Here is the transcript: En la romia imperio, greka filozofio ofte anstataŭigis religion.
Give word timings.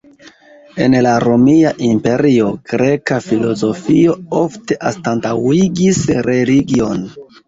En 0.83 0.93
la 1.05 1.09
romia 1.23 1.73
imperio, 1.87 2.47
greka 2.71 3.17
filozofio 3.25 4.15
ofte 4.39 4.79
anstataŭigis 4.93 6.01
religion. 6.29 7.05